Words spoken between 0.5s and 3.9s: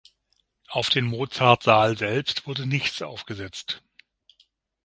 Auf den Mozartsaal selbst wurde nichts aufgesetzt.